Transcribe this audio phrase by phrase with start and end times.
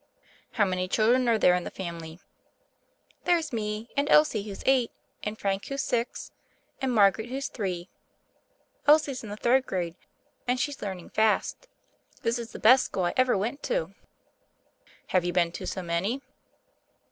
[0.53, 2.19] "How many children are there in the family?"
[3.25, 4.89] "There's me, and Elsie, who's eight,
[5.21, 6.31] and Frank, who's six,
[6.81, 7.87] and Margaret, who's three.
[8.87, 9.95] Elsie's in the third grade,
[10.47, 11.67] and she's learning fast.
[12.23, 13.93] This is the best school I ever went to."
[15.09, 16.23] "Have you been to so many?"